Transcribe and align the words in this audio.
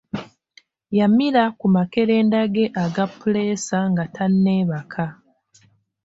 Yamira 0.97 1.43
ku 1.59 1.65
makerenda 1.75 2.39
ge 2.53 2.65
aga 2.83 3.05
puleesa 3.19 3.77
nga 3.91 4.03
tanneebaka. 4.15 5.05